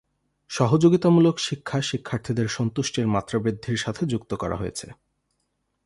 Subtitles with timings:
[0.49, 4.87] সহযোগিতামূলক শিক্ষা শিক্ষার্থীদের সন্তুষ্টির মাত্রা বৃদ্ধির সাথে যুক্ত করা হয়েছে।